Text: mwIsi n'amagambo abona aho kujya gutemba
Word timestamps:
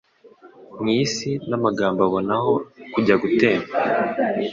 mwIsi 0.79 1.31
n'amagambo 1.49 1.99
abona 2.07 2.31
aho 2.39 2.53
kujya 2.93 3.15
gutemba 3.21 3.71